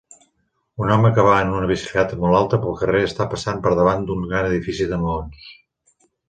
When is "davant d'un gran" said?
3.81-4.49